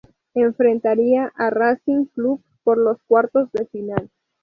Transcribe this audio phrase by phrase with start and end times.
[0.33, 4.09] Enfrentaría a Racing Club por los cuartos de final.